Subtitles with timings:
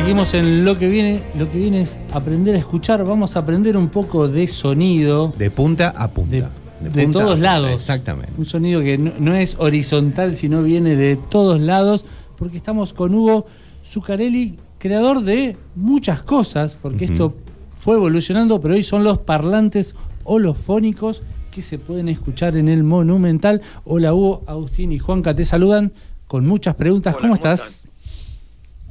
[0.00, 1.22] seguimos en lo que viene.
[1.36, 3.04] Lo que viene es aprender a escuchar.
[3.04, 5.30] Vamos a aprender un poco de sonido.
[5.36, 6.50] De punta a punta.
[6.80, 7.70] De, todos lados.
[7.70, 8.32] Exactamente.
[8.38, 12.06] Un sonido que no, es horizontal, sino viene de todos lados.
[12.38, 13.44] Porque estamos con Hugo
[13.84, 16.78] Zuccarelli, creador de muchas cosas.
[16.80, 17.34] Porque esto
[17.74, 19.94] fue evolucionando, pero hoy son los parlantes
[20.24, 23.60] holofónicos que se pueden escuchar en el Monumental.
[23.84, 25.92] Hola Hugo, Agustín y Juanca te saludan
[26.26, 27.16] con muchas preguntas.
[27.16, 27.86] ¿Cómo, estás?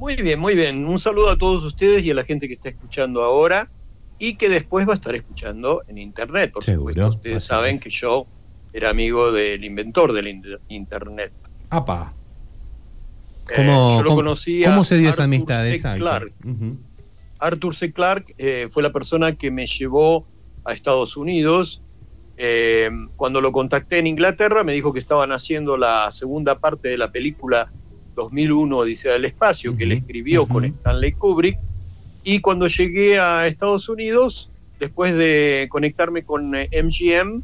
[0.00, 0.86] Muy bien, muy bien.
[0.86, 3.70] Un saludo a todos ustedes y a la gente que está escuchando ahora
[4.18, 6.52] y que después va a estar escuchando en Internet.
[6.52, 8.24] Por supuesto, ustedes saben que yo
[8.72, 11.32] era amigo del inventor del Internet.
[11.68, 12.14] ¡Apa!
[13.50, 14.70] Eh, ¿Cómo, yo lo conocía.
[14.70, 15.66] ¿Cómo se dio esa amistad?
[15.66, 15.78] C.
[15.98, 16.32] Clark.
[17.38, 17.92] Arthur C.
[17.92, 20.26] Clarke eh, fue la persona que me llevó
[20.64, 21.82] a Estados Unidos.
[22.38, 26.96] Eh, cuando lo contacté en Inglaterra, me dijo que estaban haciendo la segunda parte de
[26.96, 27.70] la película
[28.22, 31.58] 2001 Odisea del Espacio, que él escribió con Stanley Kubrick.
[32.22, 37.40] Y cuando llegué a Estados Unidos, después de conectarme con MGM, eh,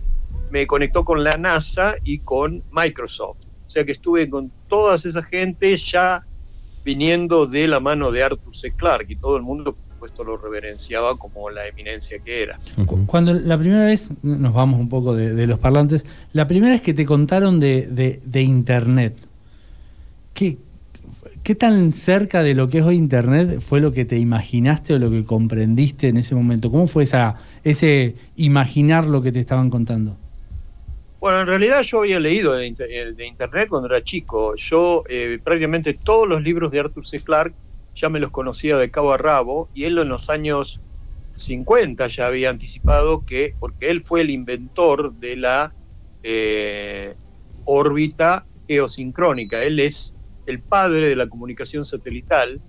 [0.51, 3.45] me conectó con la NASA y con Microsoft.
[3.67, 6.25] O sea que estuve con toda esa gente ya
[6.85, 8.73] viniendo de la mano de Arthur C.
[8.73, 12.61] Clarke y todo el mundo, por supuesto, lo reverenciaba como la eminencia que era.
[13.07, 16.95] Cuando la primera vez, nos vamos un poco de, los parlantes, la primera vez que
[16.95, 19.17] te contaron de, de Internet,
[20.33, 20.59] ¿qué,
[21.47, 24.99] ¿Qué tan cerca de lo que es hoy Internet fue lo que te imaginaste o
[24.99, 26.73] lo que comprendiste en ese momento?
[26.73, 30.17] ¿Cómo fue esa, ese imaginar lo que te estaban contando?
[31.21, 34.57] Bueno, en realidad yo había leído de, Internet cuando era chico.
[34.57, 37.21] Yo eh, prácticamente todos los libros de Arthur C.
[37.21, 37.55] Clarke
[37.95, 40.81] ya me los conocía de cabo a rabo y él en los años
[41.37, 45.73] 50 ya había anticipado que, porque él fue el inventor de la
[46.25, 47.15] eh,
[47.65, 50.16] órbita geosincrónica, él es
[50.47, 52.61] el padre de la comunicación satelital,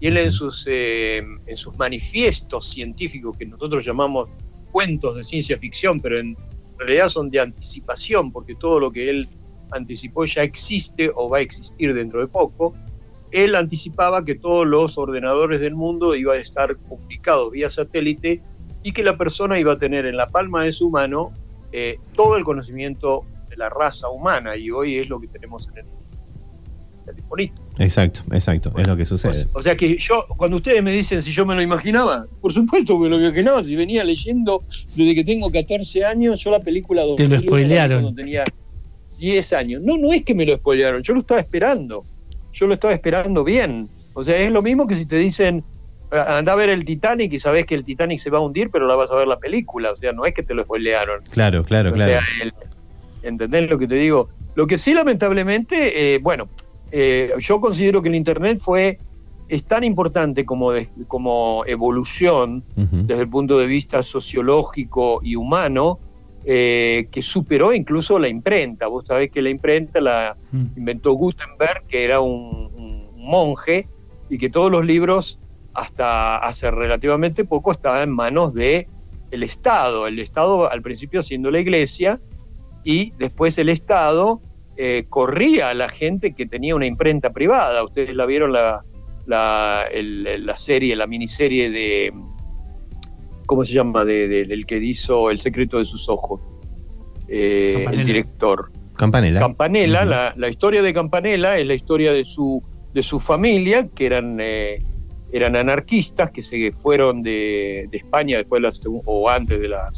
[0.00, 4.28] y él en sus, eh, en sus manifiestos científicos, que nosotros llamamos
[4.70, 6.36] cuentos de ciencia ficción, pero en
[6.78, 9.28] realidad son de anticipación, porque todo lo que él
[9.70, 12.74] anticipó ya existe o va a existir dentro de poco,
[13.30, 18.40] él anticipaba que todos los ordenadores del mundo iban a estar comunicados vía satélite
[18.82, 21.32] y que la persona iba a tener en la palma de su mano
[21.72, 25.78] eh, todo el conocimiento de la raza humana, y hoy es lo que tenemos en
[25.78, 25.84] el
[27.78, 29.46] Exacto, exacto, es lo que sucede.
[29.52, 33.00] O, sea que yo, cuando ustedes me dicen si yo me lo imaginaba, por supuesto
[33.00, 34.62] que lo imaginaba, si venía leyendo
[34.96, 37.02] desde que tengo 14 años, yo la película...
[37.16, 38.02] Te lo spoilearon.
[38.02, 38.44] Cuando tenía
[39.18, 39.82] 10 años.
[39.82, 42.04] No, no es que me lo spoilearon, yo lo estaba esperando.
[42.52, 43.88] Yo lo estaba esperando bien.
[44.14, 45.62] O sea, es lo mismo que si te dicen,
[46.10, 48.86] anda a ver el Titanic y sabes que el Titanic se va a hundir, pero
[48.86, 49.92] la vas a ver la película.
[49.92, 51.22] O sea, no es que te lo spoilearon.
[51.30, 52.10] Claro, claro, claro.
[52.10, 52.22] Sea,
[53.22, 54.28] ¿Entendés lo que te digo?
[54.54, 56.48] Lo que sí, lamentablemente, eh, bueno,
[56.92, 58.98] eh, yo considero que el Internet fue
[59.48, 60.72] es tan importante como,
[61.06, 65.98] como evolución desde el punto de vista sociológico y humano
[66.44, 68.86] eh, que superó incluso la imprenta.
[68.86, 70.66] Vos sabés que la imprenta la mm.
[70.76, 73.86] inventó Gutenberg, que era un, monje,
[74.30, 75.38] y que todos los libros
[75.74, 78.86] hasta hace relativamente poco estaban en manos de
[79.30, 80.06] el Estado.
[80.06, 82.20] El Estado al principio siendo la Iglesia
[82.84, 84.40] y después el Estado
[84.80, 87.82] eh, corría a la gente que tenía una imprenta privada.
[87.82, 88.84] Ustedes la vieron la,
[89.26, 92.12] la, serie, la miniserie de,
[93.46, 94.04] ¿cómo se llama?
[94.04, 96.40] De, del que hizo El secreto de sus ojos,
[97.26, 98.70] eh, el director.
[98.96, 99.40] Campanella.
[99.40, 102.62] Campanella, la, historia de Campanella es la historia de su,
[102.94, 104.80] de su familia, que eran, eh,
[105.32, 109.90] eran anarquistas, que se fueron de, España después de la, o antes de la,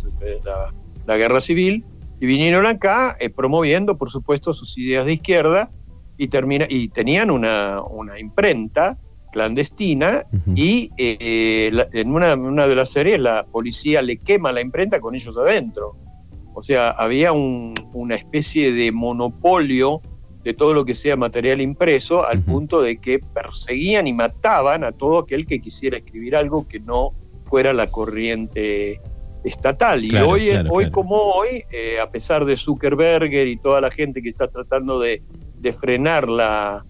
[1.06, 1.84] la guerra civil,
[2.20, 5.70] y vinieron acá eh, promoviendo, por supuesto, sus ideas de izquierda
[6.18, 7.80] y, termina, y tenían una,
[8.18, 8.98] imprenta
[9.32, 15.00] clandestina y eh, en una, una, de las series la policía le quema la imprenta
[15.00, 15.96] con ellos adentro.
[16.52, 20.02] O sea, había una especie de monopolio
[20.44, 24.92] de todo lo que sea material impreso al punto de que perseguían y mataban a
[24.92, 27.10] todo aquel que quisiera escribir algo que no
[27.44, 29.00] fuera la corriente
[29.44, 30.04] estatal.
[30.04, 34.28] Y hoy, hoy como hoy, eh, a pesar de Zuckerberger y toda la gente que
[34.28, 35.22] está tratando de,
[35.72, 36.84] frenar la,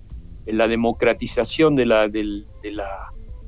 [0.46, 2.88] la democratización de la, de, la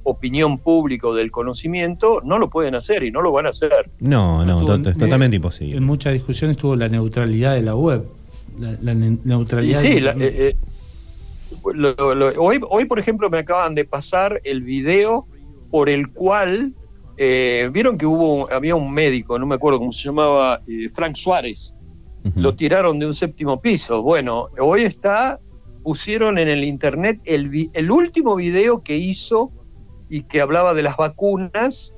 [0.05, 3.91] opinión pública o del conocimiento, no lo pueden hacer y no lo van a hacer.
[4.01, 5.77] No, no, es totalmente imposible.
[5.77, 8.05] En muchas discusiones estuvo la neutralidad de la web.
[8.59, 9.81] La, neutralidad.
[9.81, 10.57] sí, eh, eh,
[12.37, 15.27] hoy, hoy, por ejemplo, me acaban de pasar el video
[15.71, 16.75] por el cual
[17.17, 21.17] eh, vieron que hubo había un médico, no me acuerdo cómo se llamaba, eh, Frank
[21.17, 21.75] Suárez.
[22.37, 24.01] Lo tiraron de un séptimo piso.
[24.01, 25.41] Bueno, hoy está,
[25.83, 29.51] pusieron en el internet el, el último video que hizo
[30.09, 31.93] y que hablaba de las vacunas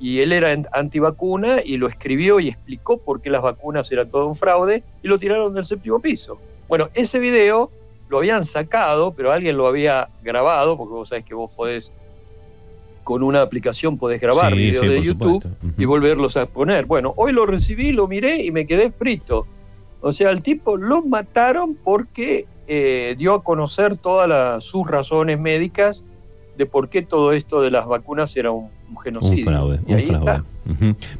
[0.00, 4.26] y él era antivacuna y lo escribió y explicó por qué las vacunas eran todo
[4.26, 6.38] un fraude y lo tiraron del séptimo piso.
[6.68, 7.70] Bueno, ese video
[8.08, 11.92] lo habían sacado, pero alguien lo había grabado, porque vos sabés que vos podés,
[13.10, 15.44] con una aplicación podés grabar videos de YouTube
[15.76, 16.84] y volverlos a poner.
[16.84, 19.48] Bueno, hoy lo recibí, lo miré y me quedé frito.
[20.00, 26.04] O sea, el tipo lo mataron porque eh, dio a conocer todas sus razones médicas
[26.56, 28.68] de por qué todo esto de las vacunas era un,
[29.02, 29.44] genocidio.
[29.44, 30.42] Un fraude, un fraude.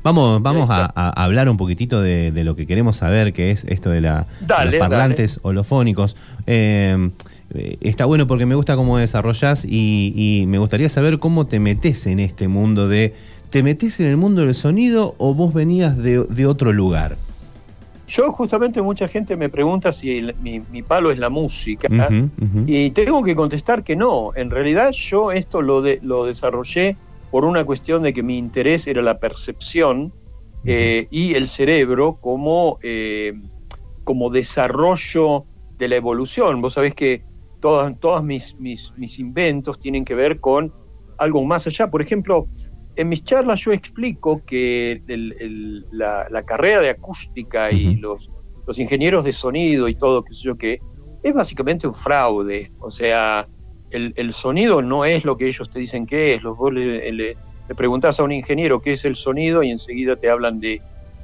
[0.05, 0.87] Vamos, vamos a,
[1.21, 5.41] hablar un poquitito de, lo que queremos saber, que es esto de, la, los parlantes
[5.43, 6.17] holofónicos.
[6.47, 7.11] Eh,
[7.53, 12.21] está bueno porque me gusta cómo desarrollas y, me gustaría saber cómo te metes en
[12.21, 13.15] este mundo de...
[13.51, 17.17] ¿Te metes en el mundo del sonido o vos venías de otro lugar?
[18.11, 21.89] Yo justamente mucha gente me pregunta si mi, palo es la música
[22.67, 24.33] y tengo que contestar que no.
[24.35, 26.97] En realidad yo esto lo, lo desarrollé
[27.31, 30.13] por una cuestión de que mi interés era la percepción
[30.65, 33.33] eh, y el cerebro como, eh,
[34.03, 35.45] como desarrollo
[35.79, 36.61] de la evolución.
[36.61, 37.23] Vos sabés que
[37.61, 40.73] todas, todas mis, mis, mis inventos tienen que ver con
[41.19, 41.91] algo más allá.
[41.91, 42.47] Por ejemplo,
[42.97, 45.03] en mis charlas yo explico que
[45.91, 48.31] la, carrera de acústica y los,
[48.67, 50.81] los ingenieros de sonido y todo, qué sé yo qué,
[51.23, 52.71] es básicamente un fraude.
[52.81, 53.47] O sea,
[53.91, 56.43] el, sonido no es lo que ellos te dicen que es.
[56.43, 57.37] Los, vos le, le,
[57.77, 60.83] preguntás a un ingeniero qué es el sonido y enseguida te hablan de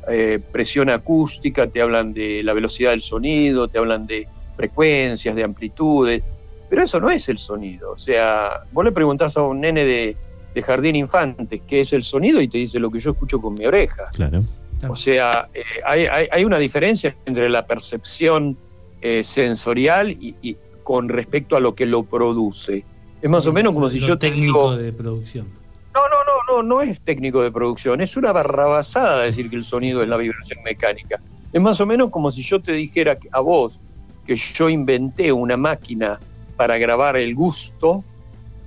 [0.09, 5.45] eh, presión acústica, te hablan de la velocidad del sonido, te hablan de frecuencias, de
[5.45, 6.23] amplitudes.
[6.69, 7.93] Pero eso no es el sonido.
[7.93, 10.17] O sea, vos le preguntás a un nene de
[10.57, 13.53] de Jardín Infantes, que es el sonido, y te dice lo que yo escucho con
[13.53, 14.09] mi oreja.
[14.15, 14.43] Claro.
[14.89, 18.57] O sea, eh, hay, una diferencia entre la percepción
[19.03, 22.87] eh, sensorial y, con respecto a lo que lo produce.
[23.21, 25.47] Es más o menos como si yo técnico de producción.
[25.95, 28.01] No, no, no, no, no es técnico de producción.
[28.01, 31.21] Es una barrabasada decir que el sonido es la vibración mecánica.
[31.53, 33.79] Es más o menos como si yo te dijera a vos
[34.27, 36.21] que yo inventé una máquina
[36.57, 38.05] para grabar el gusto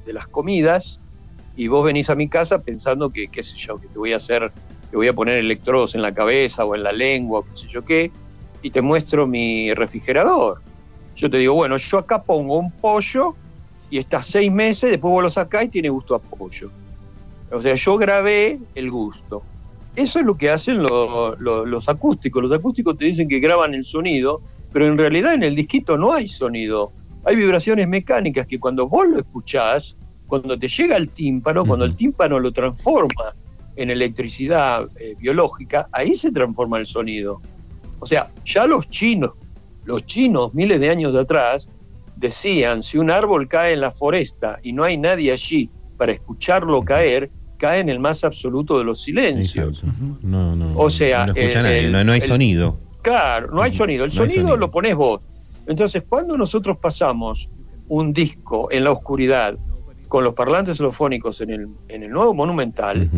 [0.05, 0.99] de las comidas
[1.55, 4.17] y vos venís a mi casa pensando que, qué sé yo, que te voy a
[4.17, 4.51] hacer,
[4.89, 7.67] te voy a poner electrodos en la cabeza o en la lengua, o qué sé
[7.67, 8.11] yo qué,
[8.61, 10.61] y te muestro mi refrigerador.
[11.15, 13.35] Yo te digo, bueno, yo acá pongo un pollo
[13.89, 16.71] y está seis meses, después vos lo sacás y tiene gusto a pollo.
[17.51, 19.43] O sea, yo grabé el gusto.
[19.95, 22.41] Eso es lo que hacen los acústicos.
[22.41, 26.13] Los acústicos te dicen que graban el sonido, pero en realidad en el disquito no
[26.13, 26.91] hay sonido.
[27.25, 29.95] Hay vibraciones mecánicas que cuando vos lo escuchás,
[30.27, 33.33] cuando te llega al tímpano, cuando el tímpano lo transforma
[33.75, 37.41] en electricidad eh, biológica, ahí se transforma el sonido.
[37.99, 39.31] O sea, ya los chinos,
[39.85, 41.67] los chinos miles de años de atrás,
[42.15, 46.81] decían, si un árbol cae en la foresta y no hay nadie allí para escucharlo
[46.83, 49.83] caer, cae en el más absoluto de los silencios.
[50.21, 52.77] No, no, o sea, no, escucha nadie, no, hay sonido.
[53.01, 54.05] Claro, no hay sonido.
[54.05, 55.21] El sonido, lo pones vos.
[55.67, 57.49] Entonces, cuando nosotros pasamos
[57.87, 59.57] un disco en la oscuridad
[60.07, 63.09] con los parlantes holofónicos en el, en el nuevo monumental,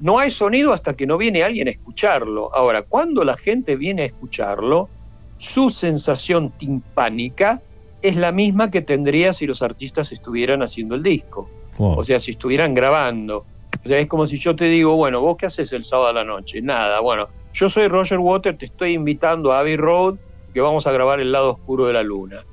[0.00, 2.54] no hay sonido hasta que no viene alguien a escucharlo.
[2.54, 4.88] Ahora, cuando la gente viene a escucharlo,
[5.36, 7.60] su sensación timpánica
[8.02, 11.48] es la misma que tendría si los artistas estuvieran haciendo el disco.
[11.78, 13.46] O sea, si estuvieran grabando.
[13.84, 16.12] O sea, es como si yo te digo, bueno, ¿vos qué haces el sábado a
[16.12, 16.62] la noche?
[16.62, 20.16] Nada, bueno, yo soy Roger Water, te estoy invitando a Abbey Road,
[20.52, 22.44] que vamos a grabar el lado oscuro de la luna.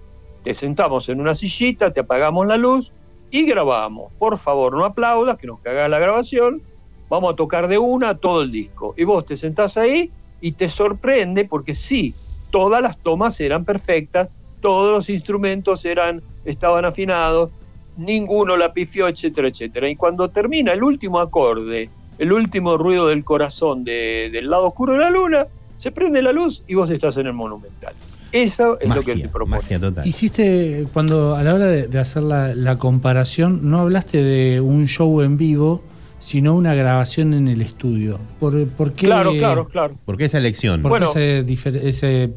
[0.44, 2.92] Te sentamos en una sillita, te apagamos la luz
[3.32, 4.14] y grabamos.
[4.20, 6.62] Por favor, no aplaudas, que nos caga la grabación.
[7.10, 8.94] Vamos a tocar de una todo el disco.
[8.96, 12.14] Y vos te sentás ahí y te sorprende porque sí,
[12.52, 14.30] todas las tomas eran perfectas,
[14.62, 17.50] todos los instrumentos eran, estaban afinados,
[17.98, 19.90] ninguno la pifió, etcétera, etcétera.
[19.90, 21.90] Y cuando termina el último acorde,
[22.22, 25.48] el último ruido del corazón del lado oscuro de la luna,
[25.80, 27.96] se prende la luz y vos estás en el monumental.
[28.32, 29.64] Eso es lo que te propone.
[30.06, 35.36] Hiciste, cuando a la hora de, hacer la, comparación, no hablaste de un show en
[35.36, 35.82] vivo,
[36.20, 38.20] sino una grabación en el estudio.
[38.40, 39.96] ¿Por, por qué, claro, claro, claro.
[40.06, 40.84] ¿Por qué esa elección?
[40.84, 41.12] bueno,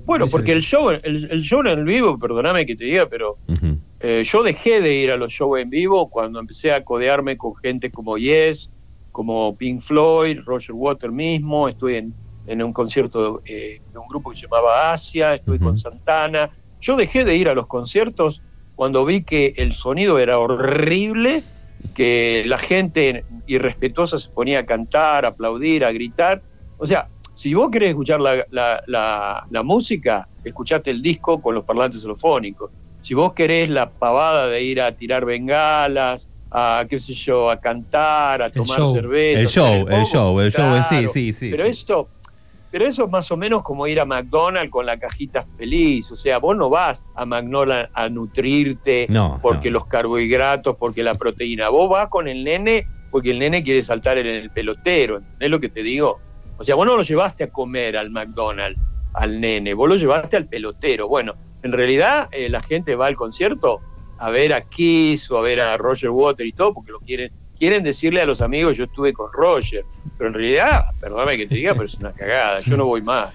[0.07, 3.37] bueno porque el show, el, show en el vivo, perdóname que te diga, pero
[4.01, 7.55] eh, yo dejé de ir a los shows en vivo cuando empecé a codearme con
[7.55, 8.71] gente como Yes,
[9.15, 12.15] como Pink Floyd, Roger Water mismo, estoy en
[12.47, 16.51] en un concierto eh, de un grupo que se llamaba Asia, estuve con Santana.
[16.81, 18.43] Yo dejé de ir a los conciertos
[18.75, 21.43] cuando vi que el sonido era horrible,
[21.95, 26.43] que la gente irrespetuosa se ponía a cantar, a aplaudir, a gritar.
[26.77, 31.65] O sea, si vos querés escuchar la, la, la, música, escuchate el disco con los
[31.65, 32.71] parlantes holofónicos.
[33.01, 37.59] Si vos querés la pavada de ir a tirar bengalas, a qué sé yo, a
[37.59, 39.41] cantar, a tomar cerveza.
[39.41, 41.51] El show, el show, el show, sí, sí, sí.
[41.51, 42.07] Pero esto,
[42.71, 46.13] pero eso es más o menos como ir a McDonald's con la cajita feliz.
[46.13, 49.09] O sea, vos no vas a McDonald's a nutrirte
[49.43, 51.71] porque los carbohidratos, porque la proteína.
[51.71, 55.17] Vos vas con el nene porque el nene quiere saltar en el pelotero.
[55.17, 56.21] ¿Entendés lo que te digo?
[56.57, 58.81] O sea, vos no lo llevaste a comer al McDonald's,
[59.13, 61.09] al nene, vos lo llevaste al pelotero.
[61.09, 61.35] Bueno,
[61.65, 63.81] en realidad eh, la gente va al concierto
[64.25, 67.31] a ver a Kiss o a ver a Roger Water y todo, porque lo quieren,
[67.59, 69.85] quieren decirle a los amigos, yo estuve con Roger,
[70.17, 73.35] pero en realidad, perdóname que te diga, pero es una cagada, yo no voy más.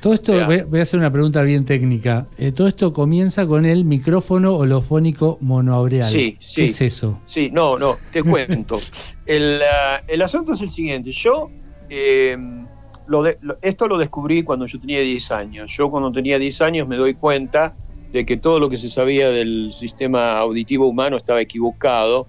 [0.00, 0.32] Todo, esto,
[0.68, 2.26] voy a hacer una pregunta bien técnica.
[2.36, 6.10] Eh, todo esto comienza con el micrófono holofónico monoaureal.
[6.10, 6.54] Sí, sí.
[6.56, 7.20] ¿Qué es eso?
[7.26, 8.80] Sí, no, no, te cuento.
[9.26, 11.10] el, ah, el, asunto es el siguiente.
[11.12, 11.50] Yo,
[11.88, 12.36] eh,
[13.06, 13.24] lo
[13.60, 15.72] esto lo descubrí cuando yo tenía 10 años.
[15.76, 17.72] Yo cuando tenía 10 años me doy cuenta
[18.12, 22.26] de que todo lo que se sabía del sistema auditivo humano estaba equivocado,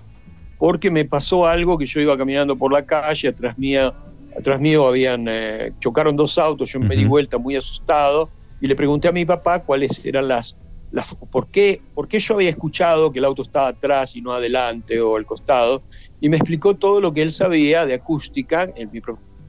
[0.57, 3.93] porque me pasó algo que yo iba caminando por la calle, atrás mío,
[4.37, 8.29] atrás mío habían, eh, chocaron dos autos, yo me di vuelta muy asustado
[8.61, 10.55] y le pregunté a mi papá cuáles eran las,
[10.93, 14.31] las por, qué, por qué yo había escuchado que el auto estaba atrás y no
[14.31, 15.83] adelante o al costado,
[16.21, 19.01] y me explicó todo lo que él sabía de acústica, mi,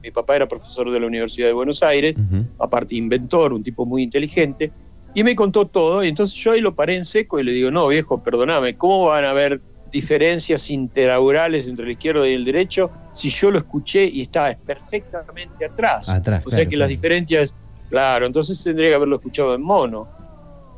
[0.03, 2.15] mi papá era profesor de la Universidad de Buenos Aires,
[2.59, 4.73] aparte inventor, un tipo muy inteligente,
[5.15, 7.71] y me contó todo, y entonces yo ahí lo paré en seco y le digo,
[7.71, 12.91] no, viejo, perdóname, ¿cómo van a haber diferencias interaurales entre el izquierdo y el derecho
[13.13, 16.09] si yo lo escuché y estaba perfectamente atrás?
[16.45, 17.53] o sea que las diferencias,
[17.89, 20.05] claro, entonces tendría que haberlo escuchado en mono,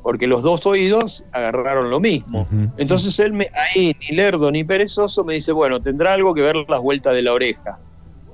[0.03, 2.47] porque los dos oídos agarraron lo mismo.
[2.77, 6.55] entonces él, me, ahí, ni lerdo ni perezoso, me dice, bueno, tendrá algo que ver
[6.69, 7.79] las vueltas de la oreja.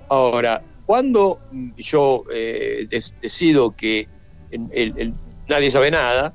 [0.09, 1.39] Ahora, cuando
[1.77, 2.87] yo eh,
[3.21, 4.09] decido que
[4.51, 5.13] el,
[5.53, 6.33] nadie sabe nada,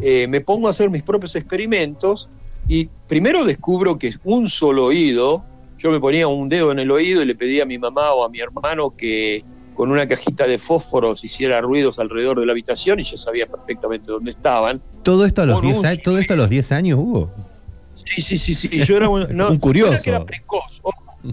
[0.00, 2.28] eh, me pongo a hacer mis propios experimentos
[2.68, 5.44] y primero descubro que es un solo oído,
[5.78, 8.24] yo me ponía un dedo en el oído y le pedía a mi mamá o
[8.24, 9.44] a mi hermano que
[9.74, 14.10] con una cajita de fósforos hiciera ruidos alrededor de la habitación y yo sabía perfectamente
[14.10, 14.80] dónde estaban.
[15.02, 17.30] ¿Todo esto a los 10 años, ¿todo esto a los 10 años, Hugo?
[17.94, 19.90] Sí, sí, sí, sí, yo era un, no, curioso.
[19.90, 20.82] No era que era precoz,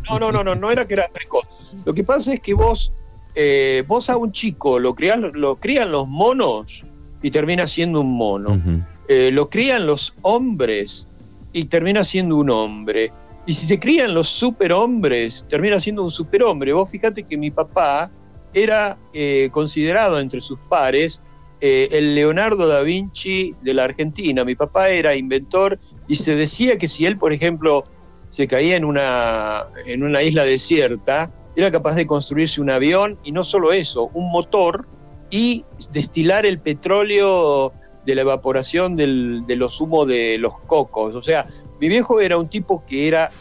[0.09, 1.45] no, no, no, no, no era que era precoz.
[1.85, 2.91] Lo que pasa es que vos,
[3.35, 6.85] eh, vos a un chico lo, crían, lo crían los monos
[7.23, 8.61] y termina siendo un mono.
[9.07, 11.07] Eh, lo crían los hombres
[11.51, 13.11] y termina siendo un hombre.
[13.47, 16.71] Y si te crían los superhombres, termina siendo un superhombre.
[16.73, 18.11] Vos fíjate que mi papá
[18.53, 21.19] era eh, considerado entre sus pares
[21.65, 24.43] eh, el Leonardo da Vinci de la Argentina.
[24.43, 27.85] Mi papá era inventor y se decía que si él, por ejemplo,
[28.29, 33.31] se caía en una, en una isla desierta, era capaz de construirse un avión y
[33.31, 34.85] no solo eso, un motor
[35.33, 37.73] y destilar el petróleo
[38.05, 41.15] de la evaporación de los humos de los cocos.
[41.15, 41.47] O sea,
[41.81, 43.31] mi viejo era un tipo que era,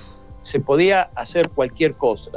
[0.40, 2.30] se podía hacer cualquier cosa.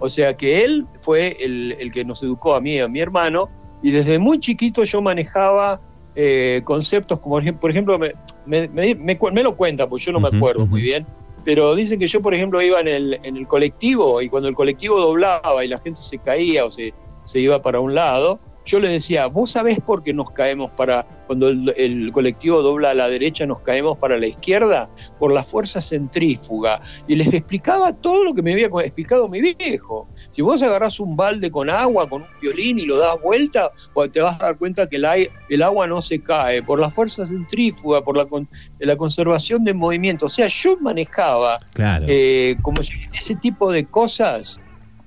[0.00, 3.48] O sea que él fue el, que nos educó a mí y a mi hermano,
[3.82, 5.80] y desde muy chiquito yo manejaba
[6.14, 10.82] eh, conceptos como, por ejemplo, me, me, lo cuenta, porque yo no me acuerdo muy
[10.82, 11.06] bien,
[11.42, 14.54] pero dicen que yo, por ejemplo, iba en el, en el colectivo y cuando el
[14.54, 16.92] colectivo doblaba y la gente se caía o se,
[17.24, 21.04] se iba para un lado, yo le decía, vos sabés por qué nos caemos para,
[21.26, 24.88] cuando el, colectivo dobla a la derecha, nos caemos para la izquierda,
[25.18, 26.80] por la fuerza centrífuga.
[27.08, 30.08] Y les explicaba todo lo que me había explicado mi viejo.
[30.32, 34.12] Si vos agarrás un balde con agua, con un violín y lo das vuelta, pues
[34.12, 38.02] te vas a dar cuenta que el, agua no se cae, por la fuerza centrífuga,
[38.02, 38.26] por la,
[38.78, 40.26] la conservación de movimiento.
[40.26, 41.58] O sea, yo manejaba
[42.06, 44.60] eh, como ese tipo de cosas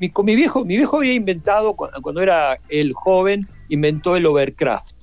[0.03, 4.95] mi, mi, viejo, mi viejo había inventado, cuando era el joven, inventó el overcraft.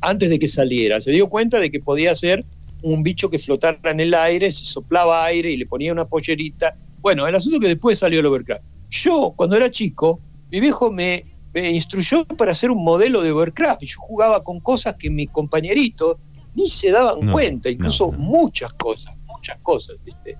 [0.00, 2.44] Antes de que saliera, se dio cuenta de que podía ser
[2.82, 6.74] un bicho que flotara en el aire, se soplaba aire y le ponía una pollerita.
[7.00, 8.64] Bueno, el asunto es que después salió el overcraft.
[8.90, 11.24] Yo, cuando era chico, mi viejo me,
[11.54, 16.18] instruyó para hacer un modelo de overcraft yo jugaba con cosas que mis compañeritos
[16.54, 19.96] ni se daban cuenta, incluso muchas cosas, muchas cosas.
[20.04, 20.36] ¿viste?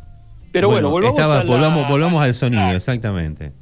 [0.56, 3.52] Pero bueno, volvamos, volvamos, al sonido, exactamente.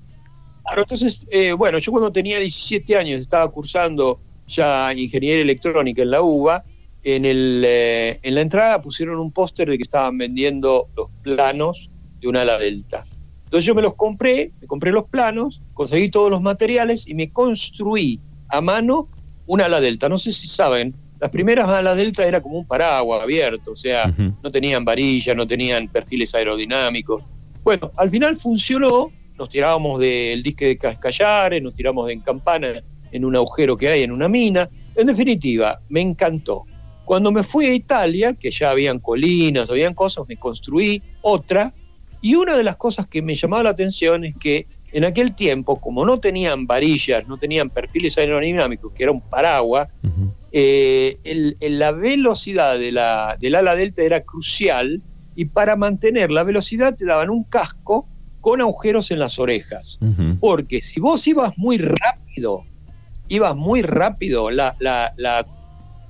[0.62, 6.12] Claro, entonces, eh, bueno, yo cuando tenía 17 años estaba cursando ya ingeniería electrónica en
[6.12, 6.62] la UBA.
[7.02, 11.90] En, el, eh, en la entrada pusieron un póster de que estaban vendiendo los planos
[12.20, 13.04] de una ala delta.
[13.42, 17.32] Entonces yo me los compré, me compré los planos, conseguí todos los materiales y me
[17.32, 18.20] construí
[18.50, 19.08] a mano
[19.48, 20.08] una ala delta.
[20.08, 24.14] No sé si saben, las primeras alas delta era como un paraguas abierto, o sea,
[24.42, 27.24] no tenían varilla, no tenían perfiles aerodinámicos.
[27.62, 32.74] Bueno, al final funcionó, nos tirábamos del dique de Cascallares, nos tiramos en campana
[33.10, 34.68] en un agujero que hay en una mina.
[34.94, 36.66] En definitiva, me encantó.
[37.06, 41.72] Cuando me fui a Italia, que ya habían colinas, habían cosas, me construí otra,
[42.20, 45.80] y una de las cosas que me llamaba la atención es que en aquel tiempo,
[45.80, 49.88] como no tenían varillas, no tenían perfiles aerodinámicos, que era un paraguas,
[50.52, 51.18] eh,
[51.60, 55.02] la velocidad de la, del ala delta era crucial
[55.34, 58.06] y para mantener la velocidad te daban un casco
[58.40, 59.98] con agujeros en las orejas.
[60.38, 62.62] Porque si vos ibas muy rápido,
[63.26, 65.44] ibas muy rápido, la, la, la,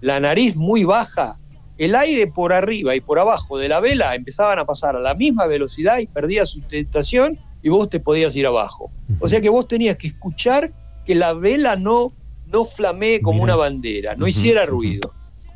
[0.02, 1.38] la nariz muy baja,
[1.78, 5.14] el aire por arriba y por abajo de la vela empezaban a pasar a la
[5.14, 8.92] misma velocidad y perdía sustentación y vos te podías ir abajo.
[9.20, 10.70] O sea que vos tenías que escuchar
[11.06, 12.12] que la vela no,
[12.46, 15.12] no flamee como una bandera, no hiciera ruido.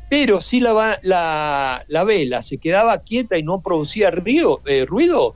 [0.09, 5.35] Pero si la, la, la, vela se quedaba quieta y no producía ruido, eh, ruido,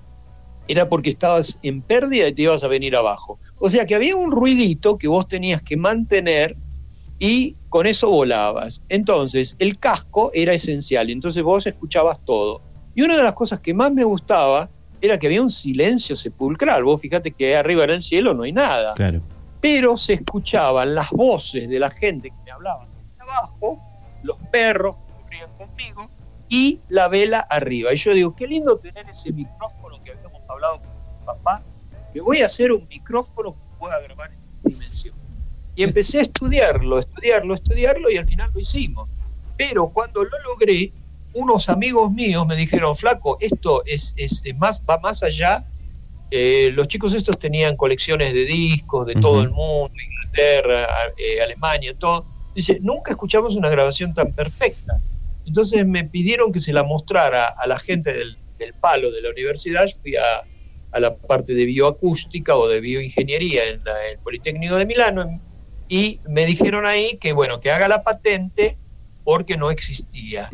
[0.67, 3.37] era porque estabas en pérdida y te ibas a venir abajo.
[3.59, 6.55] O sea que había un ruidito que vos tenías que mantener
[7.19, 8.81] y con eso volabas.
[8.89, 12.61] Entonces, el casco era esencial, entonces vos escuchabas todo.
[12.95, 14.71] Y una de las cosas que más me gustaba
[15.03, 16.85] era que había un silencio sepulcral.
[16.85, 18.93] Vos fíjate que arriba en el cielo no hay nada.
[18.93, 19.21] Claro.
[19.59, 22.87] Pero se escuchaban las voces de la gente que me hablaban
[23.19, 23.79] abajo,
[24.23, 26.09] los perros que corrían conmigo
[26.47, 27.93] y la vela arriba.
[27.93, 31.61] Y yo digo, qué lindo tener ese micrófono que habíamos hablado con mi papá.
[32.13, 35.15] Me voy a hacer un micrófono que pueda grabar en esta dimensión.
[35.75, 39.09] Y empecé a estudiarlo, estudiarlo, estudiarlo y al final lo hicimos.
[39.57, 40.93] Pero cuando lo logré,
[41.33, 45.63] unos amigos míos me dijeron, flaco, esto es, es, más, va más allá.
[46.31, 50.87] Eh, los chicos estos tenían colecciones de discos de todo el mundo, Inglaterra,
[51.17, 52.25] eh, Alemania, todo.
[52.55, 54.99] Dice, nunca escuchamos una grabación tan perfecta.
[55.45, 58.37] Entonces me pidieron que se la mostrara a la gente del,
[58.79, 59.87] palo de la universidad.
[60.01, 60.43] Fui a,
[60.91, 65.41] a, la parte de bioacústica o de bioingeniería en, el Politécnico de Milano
[65.89, 68.77] y me dijeron ahí que, bueno, que haga la patente
[69.23, 70.49] porque no existía.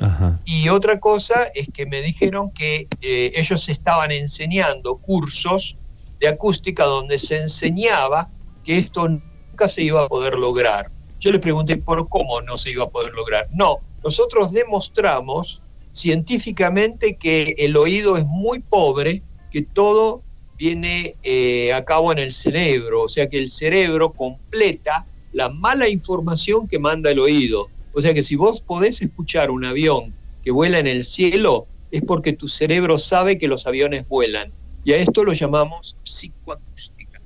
[0.45, 5.75] Y otra cosa es que me dijeron que eh, ellos estaban enseñando cursos
[6.19, 8.29] de acústica donde se enseñaba
[8.63, 10.91] que esto nunca se iba a poder lograr.
[11.19, 13.47] Yo les pregunté por cómo no se iba a poder lograr.
[13.51, 20.21] No, nosotros demostramos científicamente que el oído es muy pobre, que todo
[20.57, 25.87] viene eh, a cabo en el cerebro, o sea que el cerebro completa la mala
[25.87, 27.67] información que manda el oído.
[27.93, 32.03] O sea que si vos podés escuchar un avión que vuela en el cielo, es
[32.03, 34.51] porque tu cerebro sabe que los aviones vuelan.
[34.83, 37.21] Y a esto lo llamamos psicoacústica.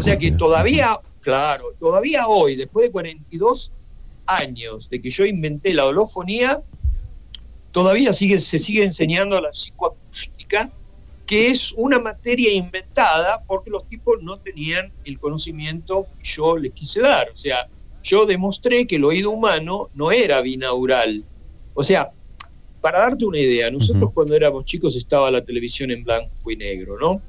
[0.00, 3.72] O sea que todavía, claro, todavía hoy, después de 42
[4.26, 6.60] años de que yo inventé la holofonía,
[7.72, 10.70] todavía sigue, se sigue enseñando la psicoacústica,
[11.26, 16.72] que es una materia inventada porque los tipos no tenían el conocimiento que yo les
[16.72, 17.30] quise dar.
[17.30, 17.66] O sea,
[18.04, 21.24] yo demostré que el oído humano no era binaural.
[21.72, 22.10] O sea,
[22.80, 26.98] para darte una idea, nosotros cuando éramos chicos estaba la televisión en blanco y negro,
[27.00, 27.20] ¿no?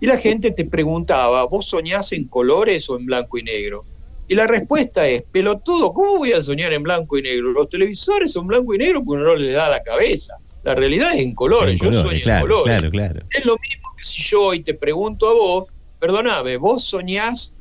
[0.00, 3.84] Y la gente te preguntaba, ¿vos soñás en colores o en blanco y negro?
[4.26, 7.52] Y la respuesta es, pelotudo, ¿cómo voy a soñar en blanco y negro?
[7.52, 10.34] Los televisores son blanco y negro porque no les da la cabeza.
[10.64, 12.64] La realidad es en colores, yo sueño en colores.
[12.64, 13.20] Claro, claro.
[13.30, 15.68] Es lo mismo que si yo hoy te pregunto a vos,
[16.00, 17.52] perdóname, ¿vos soñás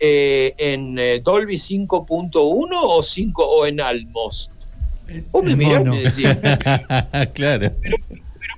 [0.00, 2.32] eh, en eh, Dolby 5.1
[2.72, 4.50] o 5 o en Almos?
[5.30, 6.26] Vos me mirás y me decís.
[7.34, 7.72] claro.
[7.82, 7.96] Pero,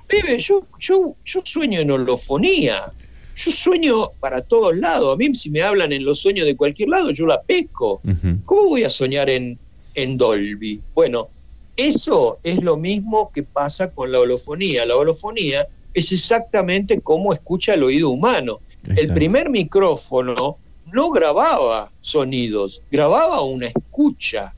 [0.07, 2.91] pero yo, yo, yo sueño en holofonía.
[3.35, 5.13] Yo sueño para todos lados.
[5.13, 8.01] A mí, si me hablan en los sueños de cualquier lado, yo la pesco.
[8.45, 9.57] ¿Cómo voy a soñar en,
[9.95, 10.79] en Dolby?
[10.93, 11.29] Bueno,
[11.75, 14.85] eso es lo mismo que pasa con la holofonía.
[14.85, 18.59] La holofonía es exactamente como escucha el oído humano.
[18.95, 20.57] El primer micrófono
[20.93, 24.53] no grababa sonidos, grababa una escucha.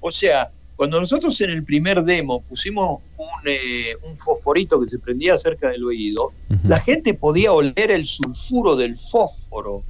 [0.00, 5.36] O sea, cuando nosotros en el primer demo pusimos un, eh, fosforito que se prendía
[5.36, 6.32] cerca del oído,
[6.62, 9.82] la gente podía oler el sulfuro del fósforo,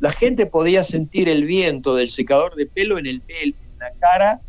[0.00, 4.40] la gente podía sentir el viento del secador de pelo en, el, en la cara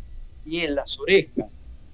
[0.44, 1.46] y en las orejas.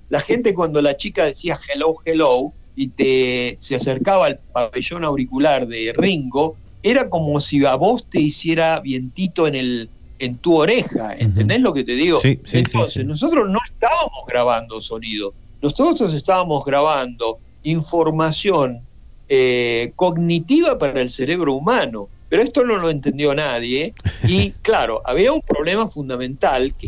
[0.09, 5.67] La gente cuando la chica decía hello, hello, y te, se acercaba al pabellón auricular
[5.67, 6.57] de Ringo,
[6.87, 11.75] era como si a vos te hiciera vientito en el en tu oreja, ¿entendés lo
[11.75, 12.19] que te digo?
[12.21, 18.81] Sí, sí, Entonces, nosotros no estábamos grabando sonido, nosotros estábamos grabando información
[19.29, 23.93] eh, cognitiva para el cerebro humano, pero esto no lo entendió nadie.
[24.27, 26.87] Y claro, había un problema fundamental que,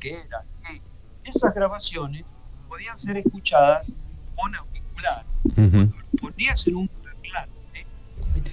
[0.00, 0.80] que era que
[1.28, 2.24] esas grabaciones
[2.68, 3.92] podían ser escuchadas
[4.36, 5.24] con auricular.
[6.20, 6.88] Ponías en un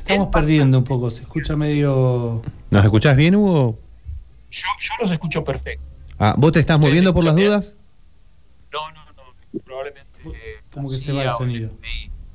[0.02, 2.42] estamos perdiendo un poco, se escucha medio.
[2.70, 3.80] ¿Nos escuchás bien, Hugo?
[4.50, 5.84] Yo, yo los escucho perfecto.
[6.20, 7.78] Ah, ¿Vos te estás moviendo por las dudas?
[8.72, 10.32] No, no, no.
[10.72, 11.72] Como que se va el sonido.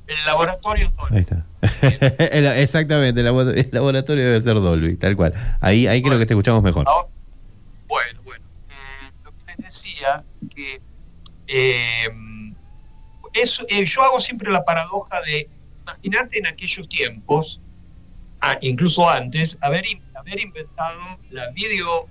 [0.07, 1.45] En el laboratorio Ahí está.
[2.61, 5.33] Exactamente, el laboratorio debe ser Dolby, tal cual.
[5.59, 6.85] Ahí, ahí creo que te escuchamos mejor.
[7.87, 8.45] bueno, bueno.
[8.69, 10.23] Eh, lo que les decía,
[10.55, 10.81] que
[11.47, 12.07] eh,
[13.33, 15.49] eh, yo hago siempre la paradoja de,
[15.87, 17.59] imaginarte en aquellos tiempos,
[18.61, 20.99] incluso antes, haber, haber inventado
[21.31, 22.07] la video,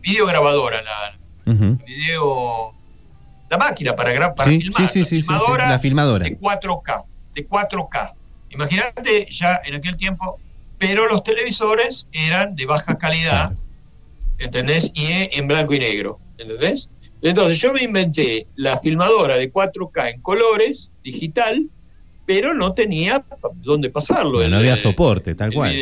[0.00, 2.74] videograbadora, la, video,
[3.50, 7.04] la máquina para, para filmar, la, filmadora la filmadora de 4K
[7.36, 8.12] de 4K.
[8.50, 10.40] Imagínate ya en aquel tiempo,
[10.78, 13.52] pero los televisores eran de baja calidad,
[14.38, 14.90] ¿entendés?
[14.94, 16.88] Y en blanco y negro, ¿entendés?
[17.22, 21.66] Entonces yo me inventé la filmadora de 4K en colores, digital,
[22.26, 23.24] pero no tenía
[23.62, 24.46] dónde pasarlo.
[24.48, 25.74] no había soporte, tal cual.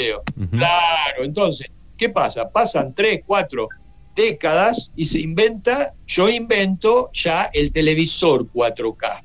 [0.51, 2.49] Claro, entonces, ¿qué pasa?
[2.49, 3.69] Pasan 3, 4
[4.15, 9.23] décadas y se inventa, yo invento ya el televisor 4K,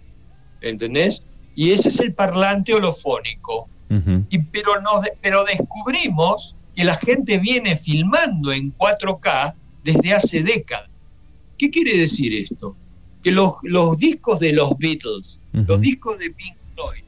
[0.62, 1.22] ¿entendés?
[1.60, 3.68] y ese es el parlante holofónico.
[4.30, 9.54] y, pero, nos, pero descubrimos que la gente viene filmando en 4K
[9.84, 10.90] desde hace décadas.
[11.58, 12.78] ¿Qué quiere decir esto?
[13.22, 17.04] Que los, los discos de los Beatles, los discos de Pink Floyd,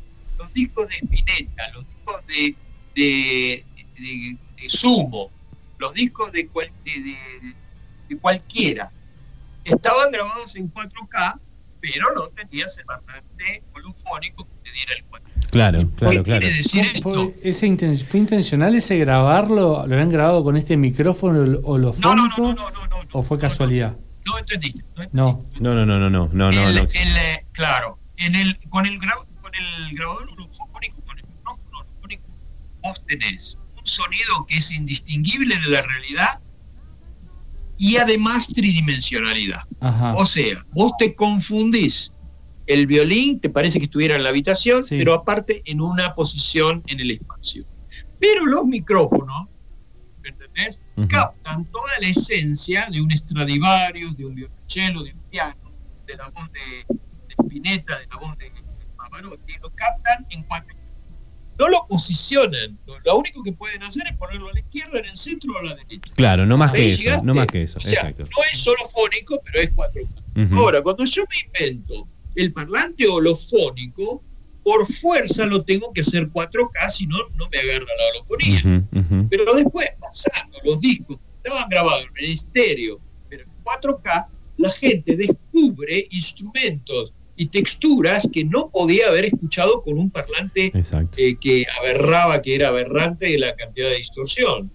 [0.53, 2.55] discos de Spinetta, los discos de,
[2.95, 3.65] de,
[3.97, 5.29] de, de Sumo,
[5.79, 8.91] los discos de, cual, de, cualquiera,
[9.63, 11.39] estaban grabados en 4K,
[11.79, 15.49] pero no tenías el parlante polifónico que te diera el 4K.
[15.51, 16.47] Claro, claro, claro.
[16.47, 17.33] Decir esto?
[17.43, 19.85] ¿Ese inten ¿Fue intencional ese grabarlo?
[19.85, 23.37] ¿Lo habían grabado con este micrófono o lo no, no, no, no, no, ¿O fue
[23.37, 23.93] casualidad?
[24.25, 24.81] No, no entendiste.
[25.11, 26.49] No, no, no, no, no, no, no.
[26.49, 26.87] El, el,
[27.51, 30.30] claro, en el, con, el con el grabador
[33.11, 36.39] tenés un sonido que es indistinguible de la realidad
[37.77, 39.63] y además tridimensionalidad.
[40.15, 42.11] O sea, vos te confundís
[42.67, 46.99] el violín, te parece que estuviera en la habitación, pero aparte en una posición en
[46.99, 47.65] el espacio.
[48.19, 49.47] Pero los micrófonos,
[50.23, 50.79] ¿entendés?
[51.09, 55.71] Captan toda la esencia de un Stradivarius, de un violonchelo, de un piano,
[56.05, 56.85] de la voz de,
[57.27, 58.51] de Spinetta, de la voz de
[58.95, 60.80] Pavarotti, lo captan en cuanto
[61.61, 62.75] no lo posicionan.
[63.05, 65.63] Lo único que pueden hacer es ponerlo a la izquierda, en el centro o a
[65.63, 66.11] la derecha.
[66.15, 67.79] Claro, no más que eso, no más que eso.
[67.79, 70.01] No es solo fónico, pero es cuatro.
[70.53, 74.23] Ahora, cuando yo me invento el parlante holofónico,
[74.63, 78.83] por fuerza lo tengo que hacer 4K, si no, no me agarra la holofonía.
[79.29, 84.25] Pero después, pasando los discos, estaban grabados en el estéreo, pero en 4K,
[84.57, 90.71] la gente descubre instrumentos y texturas que no podía haber escuchado con un parlante
[91.17, 94.69] eh, que aberraba, que era aberrante de la cantidad de distorsión.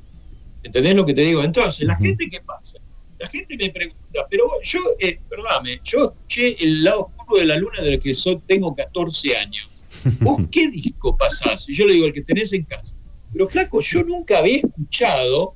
[0.62, 1.42] ¿Entendés lo que te digo?
[1.42, 2.78] Entonces, ¿la gente qué pasa?
[3.18, 7.56] La gente me pregunta, pero yo, eh, perdóname, yo escuché El lado oscuro de la
[7.56, 9.70] luna del que soy, tengo 14 años.
[10.20, 11.68] ¿Vos qué disco pasás?
[11.68, 12.94] Y yo le digo, el que tenés en casa.
[13.32, 15.54] Pero flaco, yo nunca había escuchado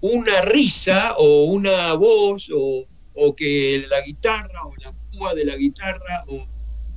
[0.00, 2.84] una risa o una voz o,
[3.14, 4.92] o que la guitarra o la
[5.34, 6.46] de la guitarra, o,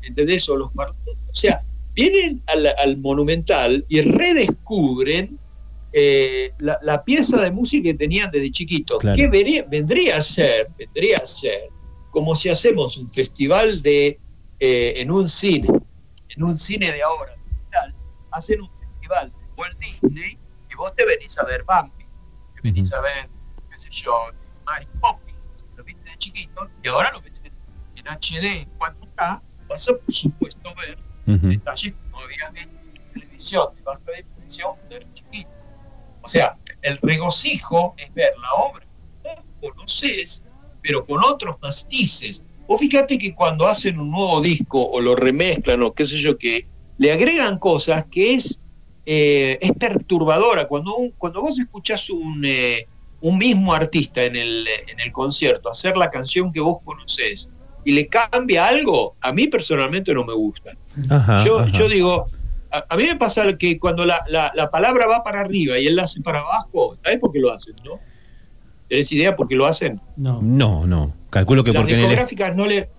[0.02, 0.48] ¿entendés?
[0.50, 5.38] O, los o sea, vienen al, Monumental y redescubren
[5.94, 9.00] eh, la, pieza de música que tenían desde chiquito.
[9.00, 10.70] que vendría a ser?
[10.78, 11.70] Vendría a ser
[12.12, 14.20] como si hacemos un festival de
[14.60, 15.68] eh, en un cine,
[16.30, 17.34] en un cine de ahora,
[18.32, 20.38] hacen un festival de Walt Disney
[20.70, 22.06] y vos te venís a ver Bambi,
[22.56, 23.28] te venís a ver,
[23.72, 24.14] qué sé yo,
[24.66, 25.38] Mary Poppins,
[25.76, 27.31] lo viste de chiquito y ahora lo ves
[28.02, 32.70] en HD, en 4K, vas a por supuesto ver detalles que no había en
[33.14, 35.50] televisión de baja definición de chiquito.
[36.22, 38.86] O sea, el regocijo es ver la obra
[39.24, 40.44] que conoces,
[40.82, 42.42] pero con otros matices.
[42.68, 46.38] O fíjate que cuando hacen un nuevo disco o lo remezclan o qué sé yo
[46.38, 46.66] qué,
[46.98, 48.60] le agregan cosas que es,
[49.06, 50.68] eh, es perturbadora.
[50.68, 52.88] Cuando, cuando vos escuchás un, eh,
[53.22, 57.50] un mismo artista en el, en el concierto hacer la canción que vos conocés
[57.84, 60.72] y le cambia algo, a mí personalmente no me gusta.
[61.46, 62.28] yo, yo digo,
[62.72, 66.04] a, mí me pasa que cuando la, la, palabra va para arriba y él la
[66.04, 68.00] hace para abajo, ¿sabes por qué lo hacen, no?
[68.88, 70.00] ¿Tenés idea por qué lo hacen?
[70.18, 71.14] No, no, no.
[71.30, 72.90] Calculo que las porque discográficas no le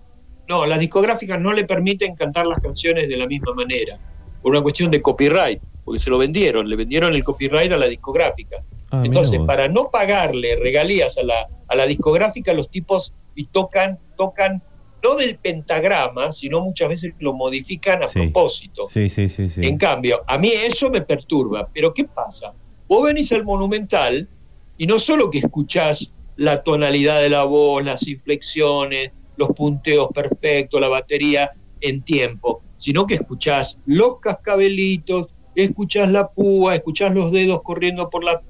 [0.49, 3.99] no, las discográficas no le permiten cantar las canciones de la misma manera,
[4.43, 7.87] por una cuestión de copyright, porque se lo vendieron, le vendieron el copyright a la
[7.87, 8.63] discográfica.
[8.91, 13.99] Ah, Entonces, para no pagarle regalías a la, a la discográfica, los tipos y tocan,
[14.17, 14.63] tocan
[15.03, 18.89] no del pentagrama, sino muchas veces lo modifican a propósito.
[18.89, 19.61] Sí, sí, sí, sí.
[19.65, 21.69] En cambio, a mí eso me perturba.
[21.73, 22.53] Pero ¿qué pasa?
[22.89, 24.29] Vos venís al monumental
[24.77, 30.81] y no solo que escuchás la tonalidad de la voz, las inflexiones, los punteos perfectos,
[30.81, 37.63] la batería en tiempo, sino que escuchás los cascabelitos, escuchás la púa, escuchás los dedos
[37.63, 38.43] corriendo por la,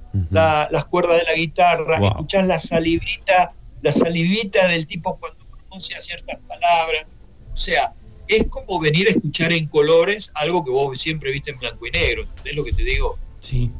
[0.71, 5.42] las cuerdas de la guitarra, escuchás la salivita, la salivita del tipo cuando
[5.73, 7.07] pronuncia ciertas palabras.
[7.53, 7.93] O sea,
[8.29, 11.91] es como venir a escuchar en colores algo que vos siempre viste en blanco y
[11.91, 12.25] negro.
[12.45, 13.19] ¿Es lo que te digo?
[13.41, 13.71] Sí.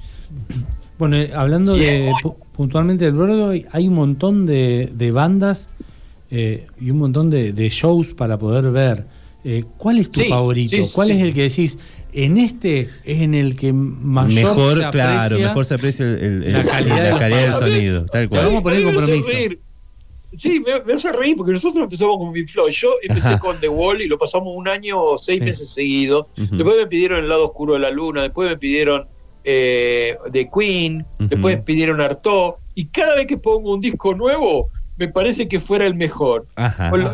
[0.99, 2.13] Bueno, eh, hablando de
[2.55, 5.69] puntualmente del Broadway, hay un montón de, bandas
[6.31, 9.05] eh, y un montón de, shows para poder ver.
[9.43, 10.77] Eh, ¿Cuál es tu favorito?
[10.93, 11.77] ¿Cuál es el que decís?
[12.13, 16.65] En este es en el que mayor mejor, se aprecia claro, mejor se aprecia la
[16.67, 18.07] calidad, del sonido.
[18.07, 18.45] Tal cual.
[18.45, 19.33] Vamos a poner compromiso.
[20.37, 22.73] Sí, me, me, hace reír porque nosotros empezamos con Big Floyd.
[22.73, 26.27] Yo empecé con The Wall y lo pasamos un año o seis meses seguidos.
[26.37, 28.23] Después me pidieron El lado oscuro de la luna.
[28.23, 29.07] Después me pidieron
[29.45, 31.05] eh, The Queen.
[31.19, 32.55] Después me pidieron Artaud.
[32.75, 36.47] Y cada vez que pongo un disco nuevo, me parece que fuera el mejor.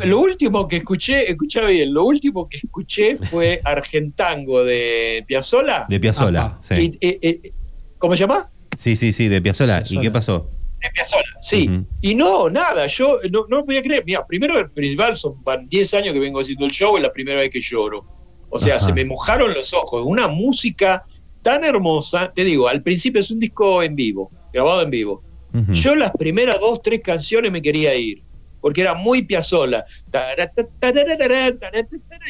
[0.05, 5.87] Lo, último que escuché, escucha bien, lo último que escuché fue Argentango de Piazzola.
[5.89, 6.99] De Piazzola, sí.
[7.01, 7.53] Eh, eh,
[7.99, 8.49] ¿Cómo se llama?
[8.77, 9.83] Sí, sí, sí, de Piazzola.
[9.89, 10.51] ¿Y qué pasó?
[10.81, 11.69] De Piazzola, sí.
[12.01, 14.05] Y no, nada, yo no, no podía creer.
[14.07, 15.37] Mira, primero el principal, son
[15.69, 18.05] 10 años que vengo haciendo el show, es la primera vez que lloro.
[18.51, 20.03] O sea, se me mojaron los ojos.
[20.07, 21.03] Una música
[21.43, 22.33] tan hermosa.
[22.35, 25.23] Te digo, al principio es un disco en vivo, grabado en vivo.
[25.71, 28.23] Yo las primeras dos, tres canciones me quería ir,
[28.61, 29.85] porque era muy piazola.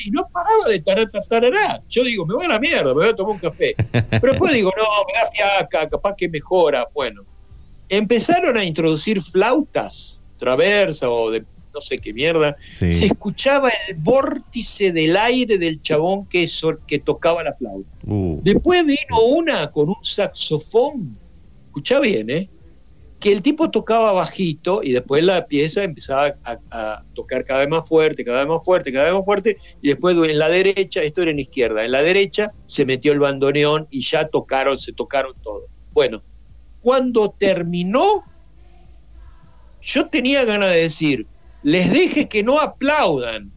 [0.04, 0.80] Y no paraba de
[1.28, 1.82] tarará.
[1.88, 3.74] Yo digo, me voy a la mierda, me voy a tomar un café.
[3.92, 6.86] Pero después digo, no, me da fiaca, capaz que mejora.
[6.94, 7.22] Bueno,
[7.88, 12.56] empezaron a introducir flautas, traversa o de no sé qué mierda.
[12.72, 16.48] Se escuchaba el vórtice del aire del chabón que,
[16.86, 17.88] que tocaba la flauta.
[18.04, 18.40] Uh.
[18.42, 21.16] Después vino una con un saxofón.
[21.66, 22.48] Escucha bien, ¿eh?
[23.20, 27.88] que el tipo tocaba bajito y después la pieza empezaba a, tocar cada vez más
[27.88, 31.22] fuerte, cada vez más fuerte, cada vez más fuerte, y después en la derecha, esto
[31.22, 35.34] era en izquierda, en la derecha se metió el bandoneón y ya tocaron, se tocaron
[35.42, 35.64] todo.
[35.92, 36.22] Bueno,
[36.80, 38.22] cuando terminó,
[39.82, 41.26] yo tenía ganas de decir,
[41.62, 43.50] les deje que no aplaudan.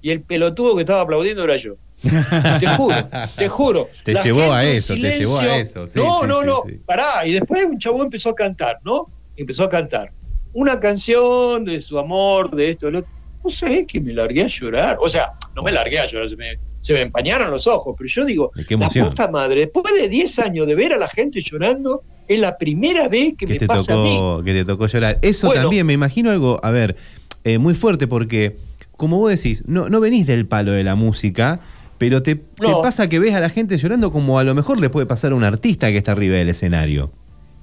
[0.00, 1.74] Y el pelotudo que estaba aplaudiendo era yo.
[2.00, 2.94] Te juro,
[3.36, 3.88] te juro.
[4.04, 5.84] Te llevó a eso, te llevó a eso.
[5.96, 7.26] no, no, no, pará.
[7.26, 9.06] Y después un chabón empezó a cantar, ¿no?
[9.36, 10.10] Empezó a cantar.
[10.52, 13.10] Una canción de su amor, de esto, de lo otro.
[13.44, 14.98] No sé, que me largué a llorar.
[15.00, 17.94] O sea, no me largué a llorar, se me, se me empañaron los ojos.
[17.98, 21.42] Pero yo digo, la puta madre, después de 10 años de ver a la gente
[21.42, 24.18] llorando, es la primera vez que, me pasa a mí.
[24.42, 25.18] Que te tocó llorar.
[25.20, 26.96] Eso también, me imagino algo, a ver,
[27.44, 28.56] eh, muy fuerte porque,
[28.96, 31.60] como vos decís, no, no venís del palo de la música
[31.98, 35.04] pero te, pasa que ves a la gente llorando como a lo mejor le puede
[35.06, 37.10] pasar a un artista que está arriba del escenario.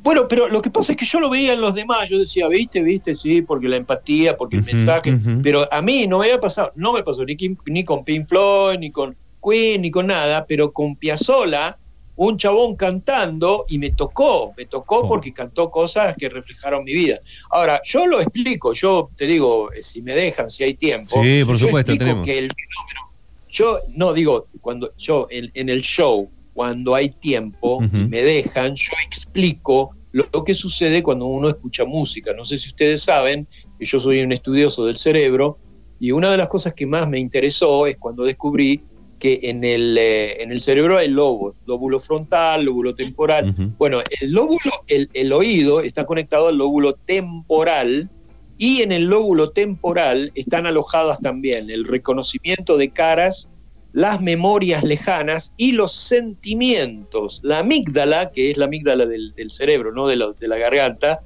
[0.05, 2.47] Bueno, pero lo que pasa es que yo lo veía en los demás, yo decía,
[2.47, 6.39] viste, viste, sí, porque la empatía, porque el mensaje, pero a mí no me había
[6.39, 10.45] pasado, no me pasó ni, ni con Pink Floyd, ni con Queen, ni con nada,
[10.45, 11.77] pero con Piazzolla,
[12.15, 15.07] un chabón cantando y me tocó, me tocó oh.
[15.07, 17.19] porque cantó cosas que reflejaron mi vida.
[17.49, 21.21] Ahora, yo lo explico, yo te digo, eh, si me dejan, si hay tiempo.
[21.21, 22.25] Sí, por supuesto, tenemos.
[22.25, 23.05] Que el fenómeno
[23.55, 28.93] yo no digo, cuando yo en, el show, cuando hay tiempo y me dejan, yo
[29.05, 32.31] explico lo, que sucede cuando uno escucha música.
[32.33, 33.45] No sé si ustedes saben
[33.77, 35.57] que yo soy un estudioso del cerebro
[35.99, 38.81] y una de las cosas que más me interesó es cuando descubrí
[39.19, 43.53] que en el, eh, en el cerebro hay lóbulos, lóbulo frontal, lóbulo temporal.
[43.77, 48.09] Bueno, el lóbulo, el, el, oído está conectado al lóbulo temporal
[48.57, 53.49] y en el lóbulo temporal están alojadas también el reconocimiento de caras,
[53.95, 57.39] las memorias lejanas y los sentimientos.
[57.43, 61.21] La amígdala, que es la amígdala del, cerebro, no de, de la garganta,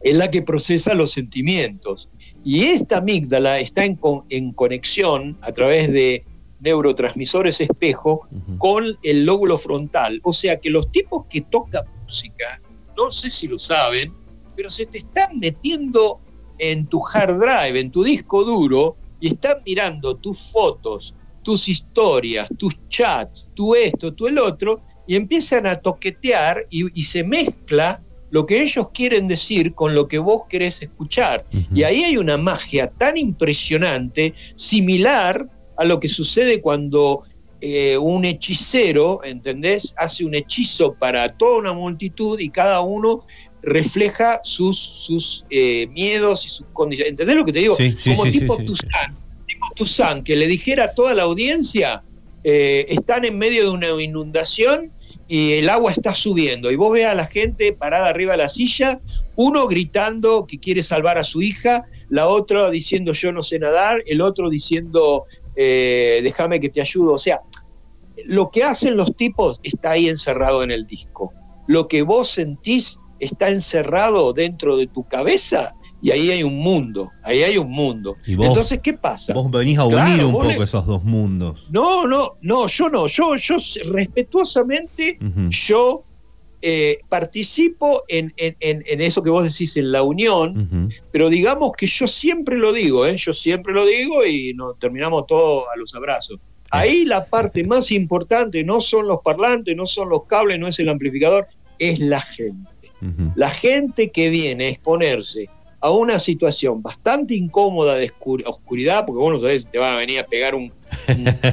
[0.00, 2.08] es la que procesa los sentimientos.
[2.44, 6.24] Y esta amígdala está en, en conexión a través de
[6.58, 8.26] neurotransmisores espejo
[8.58, 10.20] con el lóbulo frontal.
[10.24, 12.60] O sea que los tipos que tocan música,
[12.96, 14.12] no sé si lo saben,
[14.56, 16.18] pero se te están metiendo
[16.58, 22.48] en tu hard drive, en tu disco duro, y están mirando tus fotos, tus historias,
[22.58, 28.46] tus chats, tu esto, tu el otro, y empiezan a toquetear y, se mezcla lo
[28.46, 31.44] que ellos quieren decir con lo que vos querés escuchar.
[31.72, 37.22] Y ahí hay una magia tan impresionante, similar a lo que sucede cuando
[37.60, 39.94] eh, un hechicero, ¿entendés?
[39.96, 43.24] Hace un hechizo para toda una multitud y cada uno
[43.62, 47.12] refleja sus, sus eh, miedos y sus condiciones.
[47.12, 47.76] ¿Entendés lo que te digo?
[47.76, 49.16] Como tipo Tuzán,
[49.74, 52.02] Tuzán, que le dijera a toda la audiencia,
[52.42, 54.90] eh, están en medio de una inundación
[55.28, 56.70] y el agua está subiendo.
[56.70, 59.00] Y vos ves a la gente parada arriba de la silla,
[59.36, 64.02] uno gritando que quiere salvar a su hija, la otra diciendo yo no sé nadar,
[64.06, 65.24] el otro diciendo
[65.56, 67.12] eh, déjame que te ayudo.
[67.12, 67.40] O sea,
[68.26, 71.32] lo que hacen los tipos está ahí encerrado en el disco.
[71.66, 77.12] Lo que vos sentís está encerrado dentro de tu cabeza y ahí hay un mundo,
[77.22, 78.18] ahí hay un mundo.
[78.26, 79.32] Entonces, ¿qué pasa?
[79.32, 81.68] Vos venís a unir un poco esos dos mundos.
[81.72, 86.04] No, no, no, yo no, yo, yo respetuosamente, yo
[86.60, 92.58] eh, participo en, eso que vos decís, en la unión, pero digamos que yo siempre
[92.58, 93.16] lo digo, ¿eh?
[93.16, 96.38] yo siempre lo digo y nos terminamos todo a los abrazos.
[96.68, 100.78] Ahí la parte más importante no son los parlantes, no son los cables, no es
[100.78, 101.46] el amplificador,
[101.78, 102.70] es la gente.
[103.36, 105.48] La gente que viene a exponerse
[105.84, 108.10] a una situación bastante incómoda de
[108.46, 110.72] oscuridad, porque vos no sabés si te van a venir a pegar un,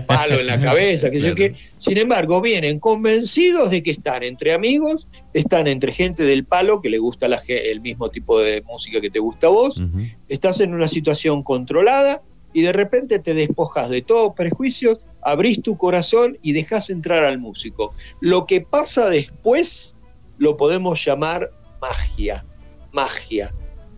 [0.08, 1.54] palo en la cabeza, que yo qué.
[1.78, 6.90] Sin embargo, vienen convencidos de que están entre amigos, están entre gente del palo que
[6.90, 9.84] le gusta el mismo tipo de música que te gusta a vos,
[10.30, 12.22] estás en una situación controlada
[12.54, 17.38] y de repente te despojas de todo prejuicios, abrís tu corazón y dejas entrar al
[17.38, 17.94] músico.
[18.22, 19.94] Lo que pasa después
[20.38, 22.46] lo podemos llamar magia,
[22.94, 23.52] magia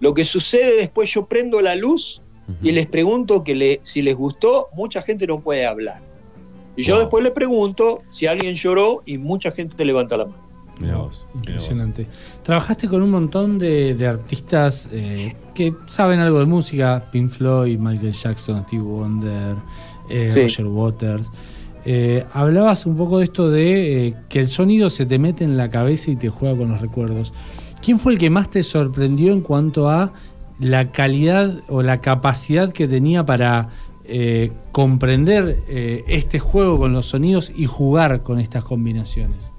[0.04, 2.22] lo que sucede después, yo prendo la luz
[2.62, 6.02] y les pregunto que le, si les gustó, mucha gente no puede hablar.
[6.76, 11.10] Y yo después le pregunto si alguien lloró y mucha gente te levanta la mano.
[11.36, 12.06] Impresionante.
[12.44, 18.12] Trabajaste con un montón de, artistas eh, que saben algo de música: Pink Floyd, Michael
[18.12, 19.56] Jackson, Steve Wonder,
[20.10, 21.32] eh, Roger Waters.
[21.86, 25.70] Eh, hablabas un poco de esto de que el sonido se te mete en la
[25.70, 27.32] cabeza y te juega con los recuerdos.
[27.84, 30.14] ¿Quién fue el que más te sorprendió en cuanto a
[30.60, 33.70] la calidad o la capacidad que tenía para
[34.06, 39.52] eh, comprender eh, este juego con los sonidos y jugar con estas combinaciones?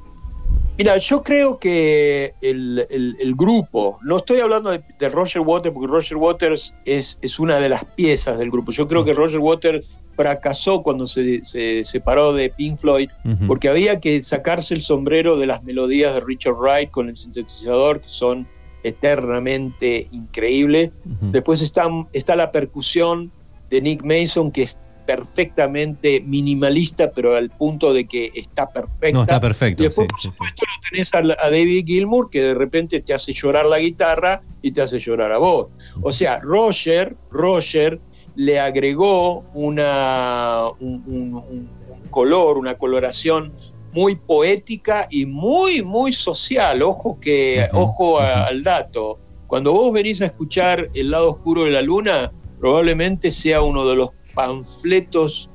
[0.79, 6.75] Mira, yo creo que el, grupo, no estoy hablando de, Roger Waters, porque Roger Waters
[6.87, 8.73] es, es, una de las piezas del grupo.
[8.73, 11.43] Yo creo que Roger Waters fracasó cuando se,
[11.85, 13.11] separó de Pink Floyd,
[13.47, 18.01] porque había que sacarse el sombrero de las melodías de Richard Wright con el sintetizador,
[18.01, 18.47] que son
[18.83, 20.93] eternamente increíbles.
[21.33, 23.31] Después está, está la percusión
[23.71, 29.13] de Nick Mason, que es perfectamente minimalista, pero al punto de que está perfecta.
[29.13, 29.83] No, está perfecto.
[29.83, 33.33] Y después, por supuesto, lo tenés a, a, David Gilmour, que de repente te hace
[33.33, 35.69] llorar la guitarra y te hace llorar a vos.
[36.03, 38.01] O sea, Roger, Roger
[38.37, 41.69] le agregó una, un,
[42.11, 43.53] color, una coloración
[43.93, 46.83] muy poética y muy, muy social.
[46.83, 49.19] Ojo, que, ojo al dato.
[49.47, 53.95] Cuando vos venís a escuchar El lado oscuro de la luna, probablemente sea uno de
[53.95, 55.49] los panfletos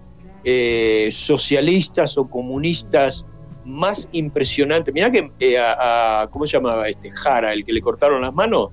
[0.45, 3.25] eh, socialistas o comunistas
[3.65, 4.93] más impresionantes.
[4.93, 7.11] Mirá que eh, a, ¿cómo se llamaba este?
[7.11, 8.69] Jara, el que le cortaron las manos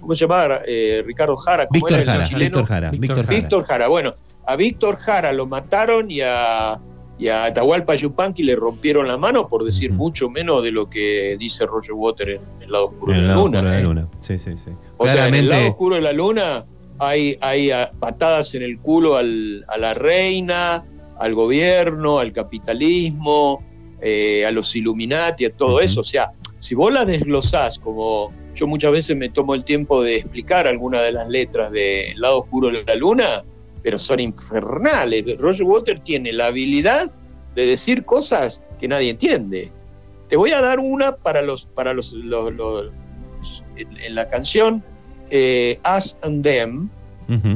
[0.00, 0.60] ¿cómo se llamaba?
[0.66, 2.44] Eh, Ricardo Jara, ¿cómo Víctor era el chileno?
[2.44, 3.88] Víctor Jara, Víctor, Jara.
[3.88, 4.14] Bueno,
[4.46, 6.80] a Víctor Jara lo mataron y a,
[7.18, 11.36] y a Atahualpa Yupanqui le rompieron la mano por decir mucho menos de lo que
[11.38, 13.62] dice Roger Water en El lado oscuro de la luna.
[13.62, 14.08] De la luna.
[14.20, 14.70] Sí, sí, sí.
[14.96, 16.64] O sea, en El lado oscuro de la luna
[16.98, 20.84] hay, hay ah, patadas en el culo al, a la reina,
[21.18, 23.62] al gobierno, al capitalismo,
[24.00, 26.00] eh, a los Illuminati, a todo eso.
[26.00, 30.16] O sea, si vos la desglosás como yo muchas veces me tomo el tiempo de
[30.16, 33.44] explicar algunas de las letras de El lado oscuro de la luna,
[33.84, 35.38] pero son infernales.
[35.38, 37.08] Roger Waters tiene la habilidad
[37.54, 39.70] de decir cosas que nadie entiende.
[40.28, 42.12] Te voy a dar una para los, para los,
[43.76, 44.82] en, la canción
[45.30, 46.90] eh, Us and Them.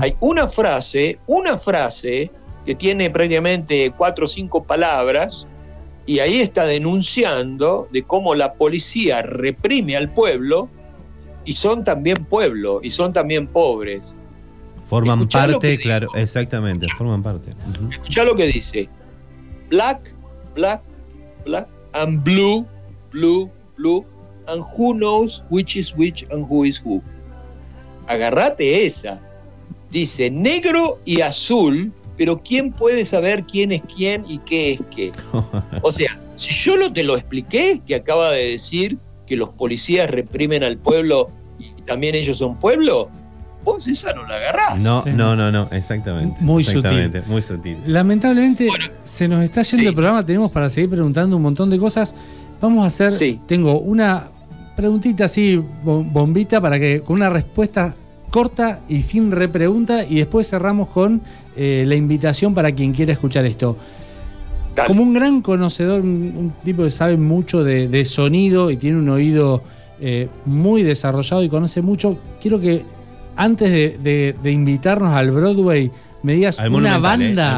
[0.00, 2.30] Hay una frase, una frase
[2.64, 5.46] que tiene prácticamente cuatro o cinco palabras,
[6.04, 10.68] y ahí está denunciando de cómo la policía reprime al pueblo
[11.44, 14.14] y son también pueblo, y son también pobres.
[14.88, 17.55] Forman parte, claro, exactamente, forman parte.
[17.90, 18.88] Escucha lo que dice.
[19.70, 20.12] Black,
[20.55, 20.83] black,
[21.44, 22.66] black, and blue,
[23.11, 24.05] blue, blue,
[24.48, 27.02] and who knows which is which and who is who.
[28.07, 29.18] Agarrate esa.
[29.90, 35.12] Dice negro y azul, pero ¿quién puede saber quién es quién y qué es qué?
[35.82, 40.11] O sea, si yo lo te lo expliqué, que acaba de decir que los policías
[40.11, 43.09] reprimen al pueblo y también ellos son pueblo,
[43.64, 44.83] vos esa no la agarrás.
[44.83, 46.41] No, no, no, no, exactamente.
[46.41, 47.23] Muy sutil.
[47.27, 47.79] Muy sutil.
[47.87, 48.68] Lamentablemente
[49.05, 52.14] se nos está yendo el programa, tenemos para seguir preguntando un montón de cosas.
[52.61, 54.29] Vamos a hacer, tengo una
[54.77, 57.95] preguntita así, bombita, para que con una respuesta
[58.31, 61.20] corta y sin repregunta, y después cerramos con
[61.57, 63.77] eh, la invitación para quien quiera escuchar esto.
[64.87, 69.62] Como un gran conocedor, un, tipo que sabe mucho de, sonido y tiene un oído
[70.01, 72.85] eh, muy desarrollado y conoce mucho, quiero que
[73.37, 75.91] antes de, invitarnos al Broadway
[76.23, 77.01] me digas una ¿eh?
[77.01, 77.51] banda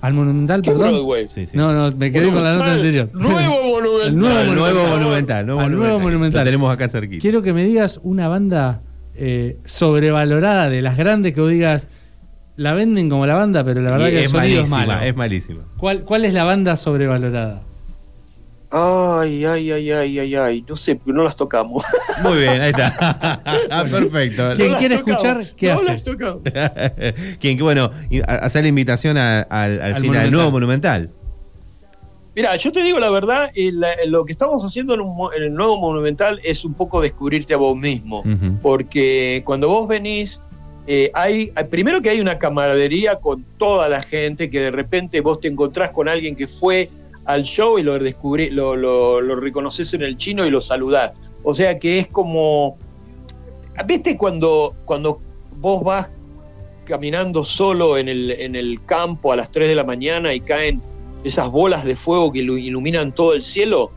[0.00, 0.92] Al Monumental, perdón.
[0.92, 1.28] Broadway?
[1.52, 3.10] No, no, me quedé con la nota anterior.
[3.14, 4.08] Nuevo Monumental.
[4.08, 5.46] El nuevo, nuevo Monumental.
[5.46, 6.40] Nuevo Al nuevo Monumental.
[6.40, 7.20] Lo tenemos acá cerquita.
[7.20, 8.80] Quiero que me digas una banda
[9.14, 11.88] eh, sobrevalorada de las grandes que vos digas,
[12.60, 15.02] la venden como la banda, pero la verdad que el es sonido malísima, es malo.
[15.06, 15.60] es malísima.
[15.78, 17.62] ¿Cuál, ¿Cuál es la banda sobrevalorada?
[18.72, 20.64] Ay, ay, ay, ay, ay, ay.
[20.68, 21.82] No sé, porque no las tocamos.
[22.22, 23.40] Muy bien, ahí está.
[23.70, 24.50] Ah, Perfecto.
[24.56, 25.54] ¿Quién No quiere escuchar?
[25.56, 25.84] ¿Qué no hace?
[25.86, 26.42] las tocamos.
[27.40, 27.90] Quien que bueno,
[28.26, 31.08] hacer la invitación a- al, al Al cine del nuevo Monumental.
[32.36, 35.42] Mira, yo te digo la verdad, el- lo que estamos haciendo en, un mo- en
[35.44, 38.22] el nuevo Monumental es un poco descubrirte a vos mismo.
[38.62, 40.40] Porque cuando vos venís,
[40.92, 45.40] eh, hay, primero que hay una camaradería con toda la gente, que de repente vos
[45.40, 46.88] te encontrás con alguien que fue
[47.26, 51.12] al show y lo descubrí, lo, lo, reconoces en el chino y lo saludás.
[51.44, 52.76] O sea que es como,
[53.86, 55.20] ¿viste cuando, cuando
[55.60, 56.08] vos vas
[56.86, 60.80] caminando solo en el, en el campo a las 3 de la mañana y caen
[61.22, 63.92] esas bolas de fuego que ilu- iluminan todo el cielo?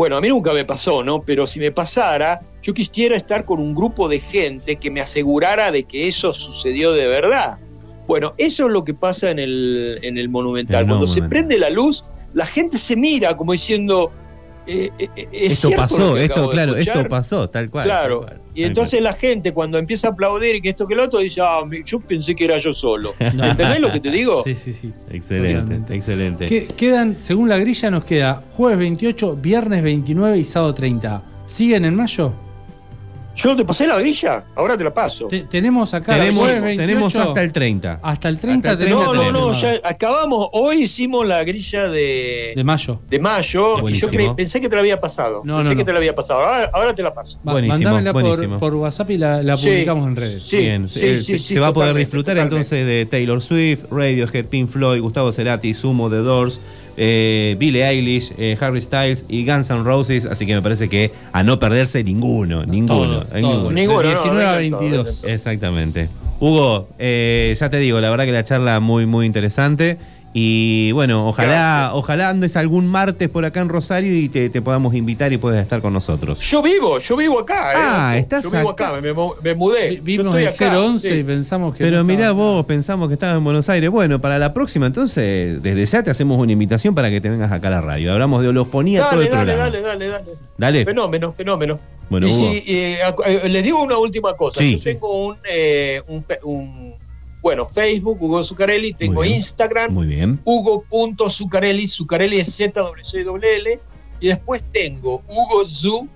[0.00, 1.20] Bueno, a mí nunca me pasó, ¿no?
[1.20, 5.70] Pero si me pasara, yo quisiera estar con un grupo de gente que me asegurara
[5.70, 7.58] de que eso sucedió de verdad.
[8.06, 10.84] Bueno, eso es lo que pasa en el, en el Monumental.
[10.84, 14.10] El Cuando se prende la luz, la gente se mira como diciendo...
[14.70, 17.84] eh, eh, eh, ¿es Esto pasó, esto, claro, esto pasó, tal cual.
[17.86, 20.94] Claro, tal cual, y entonces la gente cuando empieza a aplaudir y que esto que
[20.94, 23.14] lo otro dice, ah, yo pensé que era yo solo.
[23.18, 24.42] ¿Entendés lo que te digo?
[24.44, 24.92] Sí, sí, sí.
[25.10, 25.94] Excelente, Totalmente.
[25.94, 26.46] excelente.
[26.46, 31.22] Que- quedan, según la grilla, nos queda jueves 28, viernes 29 y sábado 30.
[31.46, 32.32] ¿Siguen en mayo?
[33.34, 35.28] Yo te pasé la grilla, ahora te la paso.
[35.28, 38.00] Te- tenemos acá Tenemos, jueves 28, tenemos hasta el 30.
[38.02, 41.88] hasta el 30 hasta el tenemos No, no, no, ya acabamos, hoy hicimos la grilla
[41.88, 43.00] de, de mayo.
[43.08, 44.12] de mayo y Buenísimo.
[44.12, 45.42] yo cre- pensé que te la había pasado.
[45.44, 45.86] No, pensé no, que no.
[45.86, 46.40] te la había pasado.
[46.40, 47.38] Ahora, ahora te la paso.
[47.46, 48.58] Va, Buenísimo, mandámela por- buenísimo.
[48.58, 50.42] Por, WhatsApp y la, la Sí, publicamos en redes.
[50.42, 52.56] sí, Bien, sí, eh, sí, se, sí, se va a poder disfrutar totalmente.
[52.56, 56.60] entonces de Taylor Swift, Radiohead, Pink Floyd, Gustavo Cerati, Sumo, The Doors,
[57.02, 61.12] eh, Billie Eilish, eh, Harry Styles y Guns N' Roses, así que me parece que
[61.32, 63.70] a no perderse ninguno, ninguno, Todo, eh, todo.
[63.70, 63.70] ninguno.
[63.70, 64.90] Ninguno, De no, 19 a vengan todos, 22.
[64.90, 65.24] vengan todos.
[65.24, 66.08] Exactamente.
[66.40, 69.96] Hugo, eh, ya te digo, la verdad que la charla muy, muy interesante.
[70.32, 71.90] Y bueno, ojalá, Gracias.
[71.94, 75.60] ojalá andes algún martes por acá en Rosario y te, te podamos invitar y puedas
[75.60, 76.38] estar con nosotros.
[76.40, 77.72] Yo vivo, yo vivo acá.
[77.74, 78.20] Ah, eh.
[78.20, 78.90] estás Yo vivo acá.
[78.90, 79.12] acá, me,
[79.54, 80.00] mudé.
[80.00, 81.14] Vimos el acá, 011 sí.
[81.16, 81.82] y pensamos que.
[81.82, 83.90] Pero no mirá estaba- vos, pensamos que estabas en Buenos Aires.
[83.90, 87.50] Bueno, para la próxima, entonces, desde ya te hacemos una invitación para que te vengas
[87.50, 88.12] acá a la radio.
[88.12, 89.64] Hablamos de holofonía todo Dale, el dale, programa.
[89.64, 90.30] dale, dale, dale.
[90.56, 90.84] Dale.
[90.84, 91.80] Fenómeno, fenómeno.
[92.08, 92.38] Bueno, y Hugo.
[92.40, 94.58] si, eh, eh, les digo una última cosa.
[94.58, 94.76] Sí.
[94.78, 96.94] Yo tengo un, eh, un, un-
[97.42, 99.36] bueno, Facebook, Hugo Zucarelli, tengo Muy bien.
[99.38, 100.40] Instagram, Muy bien.
[100.44, 103.78] Hugo.Zucarelli, Zucarelli es Z-W-C-W-L,
[104.20, 106.08] y después tengo Hugo Zu,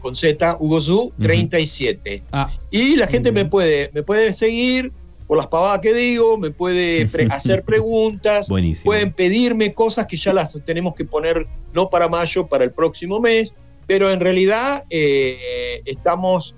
[0.00, 2.24] con Z, Hugo Zu, 37.
[2.32, 4.90] Ah, Y la gente me puede, me puede seguir
[5.28, 8.90] por las pavadas que digo, me puede pre- hacer preguntas, Buenísimo.
[8.90, 13.20] pueden pedirme cosas que ya las tenemos que poner no para mayo, para el próximo
[13.20, 13.52] mes,
[13.86, 16.54] pero en realidad eh, estamos,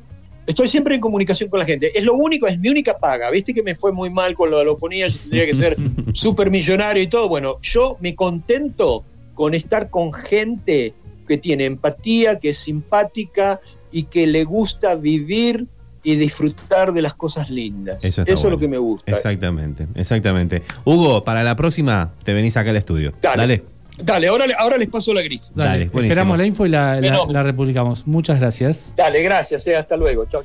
[0.47, 1.97] estoy siempre en comunicación con la gente.
[1.97, 3.31] Es lo único, es mi única paga.
[3.31, 5.77] Viste que me fue muy mal con la alofonía, yo tendría que ser
[6.13, 7.29] súper millonario y todo.
[7.29, 10.95] Bueno, yo me contento con estar con gente
[11.27, 15.67] que tiene empatía, que es simpática y que le gusta vivir
[16.03, 18.05] y disfrutar de las cosas lindas.
[18.05, 19.11] Eso es lo que me gusta.
[19.11, 20.63] Exactamente, exactamente.
[20.85, 23.15] Hugo, para la próxima te venís acá al estudio.
[23.23, 23.37] Dale.
[23.37, 23.74] Dale.
[23.99, 25.53] Dale, ahora, ahora les paso la gris.
[25.55, 25.71] dale.
[25.71, 26.13] Dale, buenísimo.
[26.13, 27.33] Esperamos la info y la, la- Fenómeno.
[27.33, 28.07] la republicamos.
[28.07, 28.93] Muchas gracias.
[28.97, 30.25] Dale, gracias, eh, hasta luego.
[30.27, 30.43] Chau.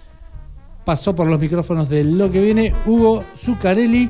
[0.85, 4.09] Pasó por los micrófonos de lo que viene Hugo Zucarelli,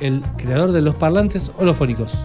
[0.00, 2.16] el creador de los parlantes holofónicos.